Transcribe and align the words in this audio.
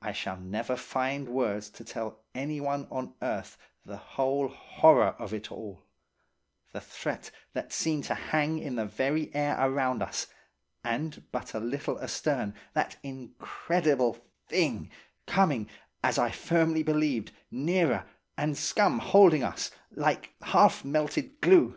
I 0.00 0.12
shall 0.12 0.36
never 0.36 0.76
find 0.76 1.28
words 1.28 1.70
to 1.70 1.84
tell 1.84 2.20
anyone 2.36 2.86
on 2.88 3.14
earth 3.20 3.58
the 3.84 3.96
whole 3.96 4.46
horror 4.46 5.16
of 5.18 5.34
it 5.34 5.50
all–the 5.50 6.80
threat 6.80 7.32
that 7.52 7.72
seemed 7.72 8.04
to 8.04 8.14
hang 8.14 8.60
in 8.60 8.76
the 8.76 8.86
very 8.86 9.34
air 9.34 9.56
around 9.58 10.02
us, 10.04 10.28
and 10.84 11.24
but 11.32 11.52
a 11.52 11.58
little 11.58 12.00
astern 12.00 12.54
that 12.74 12.96
incredible 13.02 14.18
thing, 14.46 14.88
coming, 15.26 15.68
as 16.04 16.16
I 16.16 16.30
firmly 16.30 16.84
believed, 16.84 17.32
nearer, 17.50 18.06
and 18.38 18.56
scum 18.56 19.00
holding 19.00 19.42
us, 19.42 19.72
like 19.90 20.30
half 20.42 20.84
melted 20.84 21.40
glue. 21.40 21.76